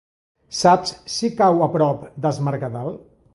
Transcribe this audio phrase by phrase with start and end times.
[0.59, 2.91] Saps si cau a prop d'Es Mercadal?